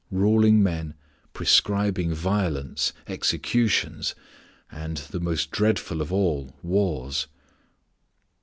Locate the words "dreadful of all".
5.51-6.57